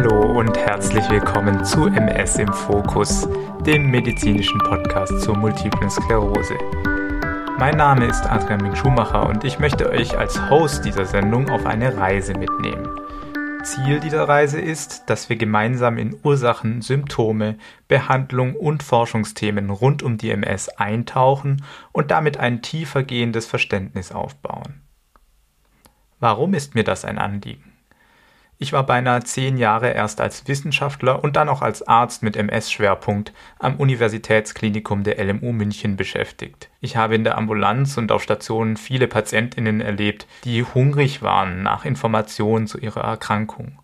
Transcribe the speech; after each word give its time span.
Hallo 0.00 0.38
und 0.38 0.56
herzlich 0.56 1.10
willkommen 1.10 1.64
zu 1.64 1.88
MS 1.88 2.36
im 2.36 2.52
Fokus, 2.52 3.26
dem 3.66 3.90
medizinischen 3.90 4.60
Podcast 4.60 5.22
zur 5.22 5.36
multiplen 5.36 5.90
Sklerose. 5.90 6.54
Mein 7.58 7.76
Name 7.76 8.06
ist 8.06 8.24
Adrian 8.24 8.62
Ming 8.62 8.76
Schumacher 8.76 9.28
und 9.28 9.42
ich 9.42 9.58
möchte 9.58 9.90
euch 9.90 10.16
als 10.16 10.40
Host 10.50 10.84
dieser 10.84 11.04
Sendung 11.04 11.50
auf 11.50 11.66
eine 11.66 11.96
Reise 11.96 12.34
mitnehmen. 12.34 12.88
Ziel 13.64 13.98
dieser 13.98 14.28
Reise 14.28 14.60
ist, 14.60 15.10
dass 15.10 15.28
wir 15.30 15.36
gemeinsam 15.36 15.98
in 15.98 16.14
Ursachen, 16.22 16.80
Symptome, 16.80 17.58
Behandlung 17.88 18.54
und 18.54 18.84
Forschungsthemen 18.84 19.68
rund 19.68 20.04
um 20.04 20.16
die 20.16 20.30
MS 20.30 20.68
eintauchen 20.68 21.64
und 21.90 22.12
damit 22.12 22.36
ein 22.36 22.62
tiefer 22.62 23.02
gehendes 23.02 23.46
Verständnis 23.46 24.12
aufbauen. 24.12 24.80
Warum 26.20 26.54
ist 26.54 26.76
mir 26.76 26.84
das 26.84 27.04
ein 27.04 27.18
Anliegen? 27.18 27.77
Ich 28.60 28.72
war 28.72 28.84
beinahe 28.84 29.22
zehn 29.22 29.56
Jahre 29.56 29.90
erst 29.92 30.20
als 30.20 30.48
Wissenschaftler 30.48 31.22
und 31.22 31.36
dann 31.36 31.48
auch 31.48 31.62
als 31.62 31.86
Arzt 31.86 32.24
mit 32.24 32.36
MS-Schwerpunkt 32.36 33.32
am 33.60 33.76
Universitätsklinikum 33.76 35.04
der 35.04 35.24
LMU 35.24 35.52
München 35.52 35.96
beschäftigt. 35.96 36.68
Ich 36.80 36.96
habe 36.96 37.14
in 37.14 37.22
der 37.22 37.38
Ambulanz 37.38 37.96
und 37.98 38.10
auf 38.10 38.24
Stationen 38.24 38.76
viele 38.76 39.06
Patientinnen 39.06 39.80
erlebt, 39.80 40.26
die 40.42 40.64
hungrig 40.64 41.22
waren 41.22 41.62
nach 41.62 41.84
Informationen 41.84 42.66
zu 42.66 42.78
ihrer 42.78 43.02
Erkrankung. 43.02 43.78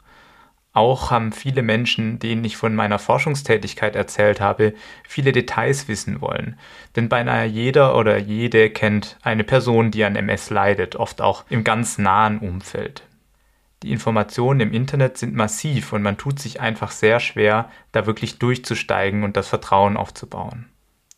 Auch 0.73 1.13
haben 1.13 1.31
viele 1.31 1.63
Menschen, 1.63 2.19
denen 2.19 2.45
ich 2.45 2.57
von 2.57 2.75
meiner 2.75 2.99
Forschungstätigkeit 2.99 3.95
erzählt 3.95 4.41
habe, 4.41 4.75
viele 5.07 5.31
Details 5.31 5.87
wissen 5.87 6.21
wollen. 6.21 6.59
Denn 6.97 7.09
beinahe 7.09 7.47
jeder 7.47 7.97
oder 7.97 8.19
jede 8.19 8.71
kennt 8.71 9.19
eine 9.23 9.45
Person, 9.45 9.93
die 9.93 10.03
an 10.03 10.17
MS 10.17 10.51
leidet, 10.51 10.97
oft 10.97 11.21
auch 11.21 11.45
im 11.49 11.63
ganz 11.63 11.97
nahen 11.99 12.41
Umfeld. 12.41 13.05
Die 13.85 13.93
Informationen 13.93 14.61
im 14.61 14.73
Internet 14.73 15.19
sind 15.19 15.35
massiv 15.35 15.93
und 15.93 16.01
man 16.01 16.17
tut 16.17 16.39
sich 16.39 16.59
einfach 16.59 16.91
sehr 16.91 17.21
schwer, 17.21 17.69
da 17.93 18.07
wirklich 18.07 18.39
durchzusteigen 18.39 19.25
und 19.25 19.37
das 19.37 19.49
Vertrauen 19.49 19.99
aufzubauen. 19.99 20.71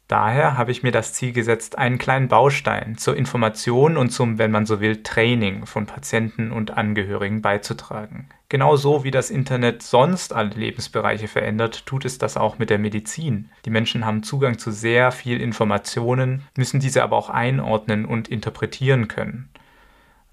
Daher 0.09 0.59
habe 0.59 0.73
ich 0.73 0.83
mir 0.83 0.91
das 0.91 1.13
Ziel 1.13 1.33
gesetzt, 1.33 1.79
einen 1.79 1.99
kleinen 1.99 2.27
Baustein 2.27 2.99
zur 2.99 3.17
Information 3.17 3.97
und 3.97 4.11
zum, 4.11 4.39
wenn 4.39 4.51
man 4.51 4.67
so 4.67 4.81
will, 4.81 5.05
Training 5.05 5.65
von 5.65 5.87
Patienten 5.87 6.51
und 6.51 6.77
Angehörigen 6.77 7.41
beizutragen. 7.41 8.31
Genauso 8.49 9.05
wie 9.05 9.13
das 9.13 9.31
Internet 9.31 9.85
sonst 9.85 10.33
alle 10.33 10.51
Lebensbereiche 10.51 11.29
verändert, 11.29 11.87
tut 11.87 12.05
es 12.05 12.19
das 12.19 12.37
auch 12.37 12.59
mit 12.59 12.69
der 12.69 12.81
Medizin. 12.81 13.49
Die 13.65 13.71
Menschen 13.71 14.05
haben 14.05 14.25
Zugang 14.25 14.59
zu 14.59 14.73
sehr 14.73 15.13
viel 15.13 15.41
Informationen, 15.41 16.43
müssen 16.57 16.81
diese 16.81 17.05
aber 17.05 17.17
auch 17.17 17.31
einordnen 17.31 18.07
und 18.07 18.27
interpretieren 18.27 19.07
können. 19.07 19.51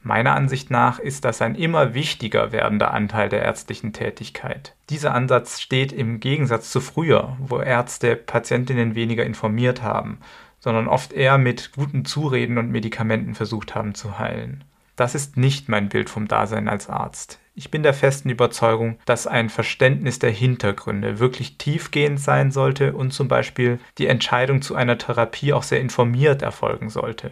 Meiner 0.04 0.36
Ansicht 0.36 0.70
nach 0.70 1.00
ist 1.00 1.24
das 1.24 1.42
ein 1.42 1.56
immer 1.56 1.94
wichtiger 1.94 2.52
werdender 2.52 2.94
Anteil 2.94 3.30
der 3.30 3.42
ärztlichen 3.42 3.94
Tätigkeit. 3.94 4.76
Dieser 4.90 5.16
Ansatz 5.16 5.62
steht 5.62 5.94
im 5.94 6.20
Gegensatz 6.20 6.72
zu 6.72 6.82
früher, 6.82 7.38
wo 7.40 7.60
Ärzte 7.60 8.18
Patientinnen 8.18 8.96
weniger 8.96 9.26
informiert 9.26 9.82
haben, 9.82 10.20
sondern 10.60 10.90
oft 10.90 11.14
eher 11.14 11.38
mit 11.38 11.72
guten 11.74 12.04
Zureden 12.04 12.58
und 12.58 12.70
Medikamenten 12.70 13.34
versucht 13.34 13.76
haben 13.76 13.96
zu 13.96 14.20
heilen. 14.20 14.66
Das 14.98 15.16
ist 15.16 15.38
nicht 15.38 15.70
mein 15.70 15.88
Bild 15.88 16.10
vom 16.10 16.28
Dasein 16.28 16.68
als 16.68 16.90
Arzt. 16.90 17.40
Ich 17.56 17.72
bin 17.72 17.82
der 17.82 17.94
festen 17.94 18.30
Überzeugung, 18.30 18.98
dass 19.06 19.26
ein 19.26 19.50
Verständnis 19.50 20.20
der 20.20 20.32
Hintergründe 20.32 21.20
wirklich 21.20 21.58
tiefgehend 21.58 22.20
sein 22.20 22.52
sollte 22.52 22.94
und 22.94 23.12
zum 23.12 23.28
Beispiel 23.28 23.80
die 23.98 24.08
Entscheidung 24.08 24.62
zu 24.62 24.76
einer 24.76 24.98
Therapie 24.98 25.54
auch 25.54 25.64
sehr 25.64 25.80
informiert 25.80 26.42
erfolgen 26.42 26.90
sollte. 26.90 27.32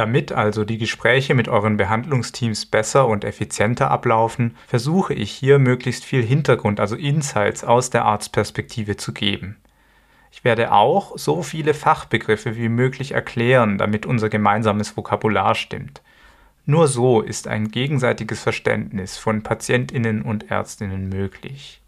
Damit 0.00 0.32
also 0.32 0.64
die 0.64 0.78
Gespräche 0.78 1.34
mit 1.34 1.46
euren 1.48 1.76
Behandlungsteams 1.76 2.64
besser 2.64 3.06
und 3.06 3.22
effizienter 3.22 3.90
ablaufen, 3.90 4.56
versuche 4.66 5.12
ich 5.12 5.30
hier 5.30 5.58
möglichst 5.58 6.06
viel 6.06 6.22
Hintergrund, 6.22 6.80
also 6.80 6.96
Insights 6.96 7.64
aus 7.64 7.90
der 7.90 8.06
Arztperspektive 8.06 8.96
zu 8.96 9.12
geben. 9.12 9.58
Ich 10.32 10.42
werde 10.42 10.72
auch 10.72 11.18
so 11.18 11.42
viele 11.42 11.74
Fachbegriffe 11.74 12.56
wie 12.56 12.70
möglich 12.70 13.12
erklären, 13.12 13.76
damit 13.76 14.06
unser 14.06 14.30
gemeinsames 14.30 14.96
Vokabular 14.96 15.54
stimmt. 15.54 16.00
Nur 16.64 16.88
so 16.88 17.20
ist 17.20 17.46
ein 17.46 17.70
gegenseitiges 17.70 18.42
Verständnis 18.42 19.18
von 19.18 19.42
Patientinnen 19.42 20.22
und 20.22 20.50
Ärztinnen 20.50 21.10
möglich. 21.10 21.82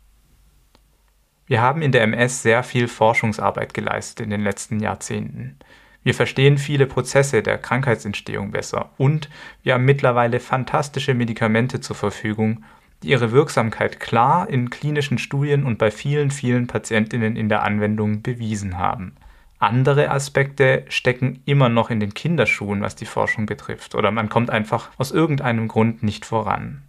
Wir 1.46 1.62
haben 1.62 1.80
in 1.80 1.92
der 1.92 2.02
MS 2.02 2.42
sehr 2.42 2.62
viel 2.62 2.88
Forschungsarbeit 2.88 3.72
geleistet 3.72 4.20
in 4.20 4.28
den 4.28 4.42
letzten 4.42 4.80
Jahrzehnten. 4.80 5.56
Wir 6.04 6.14
verstehen 6.14 6.58
viele 6.58 6.86
Prozesse 6.86 7.42
der 7.42 7.58
Krankheitsentstehung 7.58 8.50
besser 8.50 8.90
und 8.96 9.28
wir 9.62 9.74
haben 9.74 9.84
mittlerweile 9.84 10.40
fantastische 10.40 11.14
Medikamente 11.14 11.80
zur 11.80 11.94
Verfügung, 11.94 12.64
die 13.02 13.10
ihre 13.10 13.32
Wirksamkeit 13.32 14.00
klar 14.00 14.48
in 14.48 14.70
klinischen 14.70 15.18
Studien 15.18 15.64
und 15.64 15.78
bei 15.78 15.90
vielen, 15.90 16.30
vielen 16.30 16.66
Patientinnen 16.66 17.36
in 17.36 17.48
der 17.48 17.62
Anwendung 17.62 18.22
bewiesen 18.22 18.78
haben. 18.78 19.14
Andere 19.58 20.10
Aspekte 20.10 20.84
stecken 20.88 21.40
immer 21.44 21.68
noch 21.68 21.90
in 21.90 22.00
den 22.00 22.14
Kinderschuhen, 22.14 22.80
was 22.82 22.96
die 22.96 23.06
Forschung 23.06 23.46
betrifft, 23.46 23.94
oder 23.94 24.10
man 24.10 24.28
kommt 24.28 24.50
einfach 24.50 24.90
aus 24.98 25.12
irgendeinem 25.12 25.68
Grund 25.68 26.02
nicht 26.02 26.26
voran. 26.26 26.82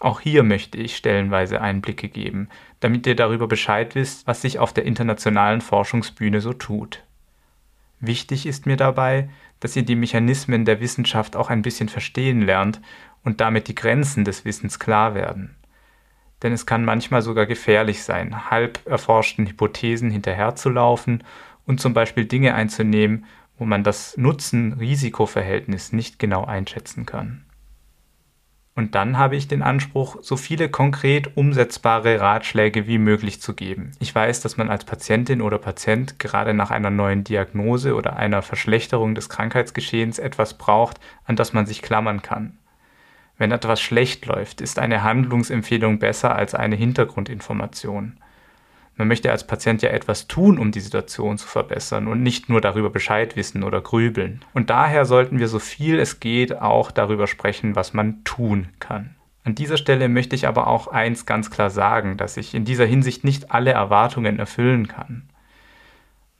Auch 0.00 0.18
hier 0.18 0.42
möchte 0.42 0.78
ich 0.78 0.96
stellenweise 0.96 1.60
Einblicke 1.60 2.08
geben, 2.08 2.48
damit 2.80 3.06
ihr 3.06 3.14
darüber 3.14 3.46
Bescheid 3.46 3.94
wisst, 3.94 4.26
was 4.26 4.42
sich 4.42 4.58
auf 4.58 4.72
der 4.72 4.84
internationalen 4.84 5.60
Forschungsbühne 5.60 6.40
so 6.40 6.52
tut. 6.52 7.04
Wichtig 8.04 8.46
ist 8.46 8.66
mir 8.66 8.76
dabei, 8.76 9.28
dass 9.60 9.76
ihr 9.76 9.84
die 9.84 9.94
Mechanismen 9.94 10.64
der 10.64 10.80
Wissenschaft 10.80 11.36
auch 11.36 11.50
ein 11.50 11.62
bisschen 11.62 11.88
verstehen 11.88 12.42
lernt 12.42 12.80
und 13.22 13.40
damit 13.40 13.68
die 13.68 13.76
Grenzen 13.76 14.24
des 14.24 14.44
Wissens 14.44 14.80
klar 14.80 15.14
werden. 15.14 15.54
Denn 16.42 16.52
es 16.52 16.66
kann 16.66 16.84
manchmal 16.84 17.22
sogar 17.22 17.46
gefährlich 17.46 18.02
sein, 18.02 18.50
halb 18.50 18.84
erforschten 18.86 19.46
Hypothesen 19.46 20.10
hinterherzulaufen 20.10 21.22
und 21.64 21.80
zum 21.80 21.94
Beispiel 21.94 22.24
Dinge 22.24 22.54
einzunehmen, 22.54 23.24
wo 23.56 23.64
man 23.64 23.84
das 23.84 24.16
Nutzen-Risiko-Verhältnis 24.16 25.92
nicht 25.92 26.18
genau 26.18 26.44
einschätzen 26.44 27.06
kann. 27.06 27.44
Und 28.74 28.94
dann 28.94 29.18
habe 29.18 29.36
ich 29.36 29.48
den 29.48 29.62
Anspruch, 29.62 30.16
so 30.22 30.36
viele 30.36 30.70
konkret 30.70 31.36
umsetzbare 31.36 32.20
Ratschläge 32.20 32.86
wie 32.86 32.96
möglich 32.96 33.40
zu 33.40 33.54
geben. 33.54 33.92
Ich 33.98 34.14
weiß, 34.14 34.40
dass 34.40 34.56
man 34.56 34.70
als 34.70 34.86
Patientin 34.86 35.42
oder 35.42 35.58
Patient 35.58 36.18
gerade 36.18 36.54
nach 36.54 36.70
einer 36.70 36.90
neuen 36.90 37.22
Diagnose 37.22 37.94
oder 37.94 38.16
einer 38.16 38.40
Verschlechterung 38.40 39.14
des 39.14 39.28
Krankheitsgeschehens 39.28 40.18
etwas 40.18 40.56
braucht, 40.56 41.00
an 41.26 41.36
das 41.36 41.52
man 41.52 41.66
sich 41.66 41.82
klammern 41.82 42.22
kann. 42.22 42.56
Wenn 43.36 43.52
etwas 43.52 43.80
schlecht 43.80 44.24
läuft, 44.24 44.62
ist 44.62 44.78
eine 44.78 45.02
Handlungsempfehlung 45.02 45.98
besser 45.98 46.34
als 46.34 46.54
eine 46.54 46.76
Hintergrundinformation. 46.76 48.18
Man 48.96 49.08
möchte 49.08 49.30
als 49.30 49.46
Patient 49.46 49.80
ja 49.82 49.90
etwas 49.90 50.28
tun, 50.28 50.58
um 50.58 50.70
die 50.70 50.80
Situation 50.80 51.38
zu 51.38 51.46
verbessern 51.46 52.08
und 52.08 52.22
nicht 52.22 52.48
nur 52.48 52.60
darüber 52.60 52.90
Bescheid 52.90 53.36
wissen 53.36 53.62
oder 53.62 53.80
grübeln. 53.80 54.44
Und 54.52 54.70
daher 54.70 55.06
sollten 55.06 55.38
wir 55.38 55.48
so 55.48 55.58
viel 55.58 55.98
es 55.98 56.20
geht 56.20 56.60
auch 56.60 56.90
darüber 56.90 57.26
sprechen, 57.26 57.74
was 57.74 57.94
man 57.94 58.22
tun 58.24 58.68
kann. 58.80 59.16
An 59.44 59.54
dieser 59.54 59.76
Stelle 59.76 60.08
möchte 60.08 60.36
ich 60.36 60.46
aber 60.46 60.68
auch 60.68 60.86
eins 60.86 61.26
ganz 61.26 61.50
klar 61.50 61.70
sagen, 61.70 62.16
dass 62.16 62.36
ich 62.36 62.54
in 62.54 62.64
dieser 62.64 62.86
Hinsicht 62.86 63.24
nicht 63.24 63.50
alle 63.50 63.72
Erwartungen 63.72 64.38
erfüllen 64.38 64.86
kann. 64.86 65.28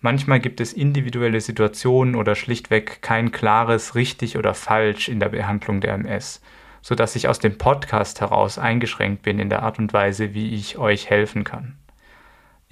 Manchmal 0.00 0.40
gibt 0.40 0.60
es 0.60 0.72
individuelle 0.72 1.40
Situationen 1.40 2.14
oder 2.14 2.34
schlichtweg 2.34 3.02
kein 3.02 3.32
klares 3.32 3.94
richtig 3.94 4.36
oder 4.36 4.52
falsch 4.52 5.08
in 5.08 5.20
der 5.20 5.30
Behandlung 5.30 5.80
der 5.80 5.94
MS, 5.94 6.42
so 6.80 6.94
dass 6.94 7.16
ich 7.16 7.28
aus 7.28 7.38
dem 7.38 7.56
Podcast 7.56 8.20
heraus 8.20 8.58
eingeschränkt 8.58 9.22
bin 9.22 9.38
in 9.38 9.48
der 9.48 9.62
Art 9.62 9.78
und 9.78 9.92
Weise, 9.92 10.34
wie 10.34 10.54
ich 10.54 10.76
euch 10.78 11.08
helfen 11.08 11.44
kann. 11.44 11.78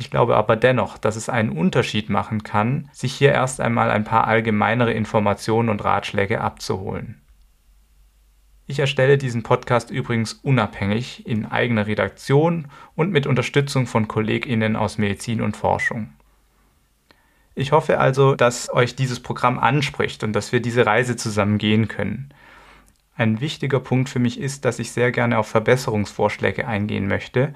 Ich 0.01 0.11
glaube 0.11 0.35
aber 0.37 0.57
dennoch, 0.57 0.97
dass 0.97 1.15
es 1.15 1.29
einen 1.29 1.51
Unterschied 1.51 2.09
machen 2.09 2.43
kann, 2.43 2.89
sich 2.91 3.13
hier 3.13 3.33
erst 3.33 3.61
einmal 3.61 3.91
ein 3.91 4.05
paar 4.05 4.27
allgemeinere 4.27 4.95
Informationen 4.95 5.69
und 5.69 5.85
Ratschläge 5.85 6.41
abzuholen. 6.41 7.21
Ich 8.67 8.79
erstelle 8.79 9.19
diesen 9.19 9.43
Podcast 9.43 9.91
übrigens 9.91 10.33
unabhängig 10.33 11.27
in 11.27 11.45
eigener 11.45 11.87
Redaktion 11.87 12.69
und 12.97 13.13
mit 13.13 13.27
Unterstützung 13.27 13.87
von 13.87 14.09
Kolleginnen 14.09 14.75
aus 14.75 14.97
Medizin 14.97 15.43
und 15.43 15.55
Forschung. 15.55 16.15
Ich 17.55 17.73
hoffe 17.73 18.01
also, 18.01 18.35
dass 18.35 18.73
euch 18.73 18.97
dieses 18.97 19.21
Programm 19.21 19.59
anspricht 19.59 20.25
und 20.25 20.33
dass 20.33 20.51
wir 20.51 20.61
diese 20.61 20.87
Reise 20.87 21.17
zusammen 21.17 21.59
gehen 21.59 21.89
können. 21.89 22.33
Ein 23.17 23.43
wichtiger 23.43 23.81
Punkt 23.81 24.09
für 24.09 24.19
mich 24.19 24.41
ist, 24.41 24.65
dass 24.65 24.79
ich 24.79 24.93
sehr 24.93 25.13
gerne 25.13 25.37
auf 25.37 25.49
Verbesserungsvorschläge 25.49 26.67
eingehen 26.67 27.07
möchte 27.07 27.53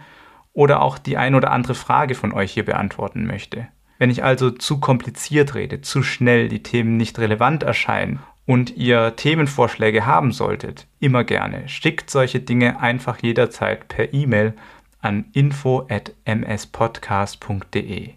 oder 0.55 0.81
auch 0.81 0.97
die 0.97 1.19
ein 1.19 1.35
oder 1.35 1.51
andere 1.51 1.75
Frage 1.75 2.15
von 2.15 2.33
euch 2.33 2.53
hier 2.53 2.65
beantworten 2.65 3.27
möchte. 3.27 3.69
Wenn 3.99 4.09
ich 4.11 4.25
also 4.25 4.51
zu 4.51 4.81
kompliziert 4.81 5.55
rede, 5.55 5.83
zu 5.83 6.03
schnell 6.03 6.49
die 6.49 6.63
Themen 6.63 6.97
nicht 6.97 7.19
relevant 7.19 7.63
erscheinen 7.63 8.21
und 8.47 8.75
ihr 8.77 9.17
Themenvorschläge 9.17 10.07
haben 10.07 10.33
solltet, 10.33 10.87
immer 11.01 11.25
gerne. 11.25 11.69
Schickt 11.69 12.09
solche 12.11 12.41
Dinge 12.41 12.81
einfach 12.81 13.19
jederzeit 13.23 13.89
per 13.89 14.15
E-Mail 14.15 14.55
an 15.01 15.27
info@mspodcast.de. 15.33 18.11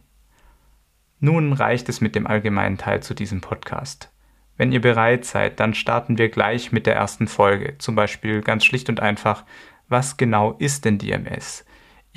Nun 1.19 1.53
reicht 1.53 1.89
es 1.89 1.99
mit 1.99 2.15
dem 2.15 2.27
allgemeinen 2.27 2.77
Teil 2.77 3.01
zu 3.01 3.13
diesem 3.13 3.41
Podcast. 3.41 4.11
Wenn 4.55 4.71
ihr 4.71 4.81
bereit 4.81 5.25
seid, 5.25 5.59
dann 5.59 5.73
starten 5.73 6.17
wir 6.17 6.29
gleich 6.29 6.71
mit 6.71 6.85
der 6.85 6.95
ersten 6.95 7.27
Folge. 7.27 7.77
Zum 7.77 7.95
Beispiel 7.95 8.41
ganz 8.41 8.63
schlicht 8.65 8.89
und 8.89 8.99
einfach, 8.99 9.43
Was 9.89 10.17
genau 10.17 10.51
ist 10.59 10.83
denn 10.83 10.97
die 10.97 11.11
MS? 11.11 11.65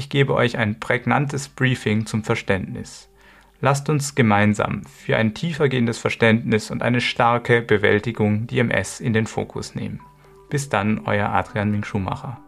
Ich 0.01 0.09
gebe 0.09 0.33
euch 0.33 0.57
ein 0.57 0.81
prägnantes 0.81 1.51
Briefing 1.51 2.07
zum 2.07 2.25
Verständnis. 2.25 3.11
Lasst 3.61 3.91
uns 3.91 4.15
gemeinsam 4.15 4.87
für 4.87 5.19
ein 5.19 5.35
tiefergehendes 5.35 5.99
Verständnis 5.99 6.71
und 6.71 6.83
eine 6.83 7.03
starke 7.03 7.61
Bewältigung 7.61 8.47
die 8.47 8.61
MS 8.61 9.01
in 9.01 9.13
den 9.13 9.27
Fokus 9.27 9.75
nehmen. 9.75 10.01
Bis 10.49 10.71
dann, 10.71 11.03
euer 11.05 11.29
Adrian 11.29 11.71
Ming 11.71 11.85
Schumacher. 11.85 12.41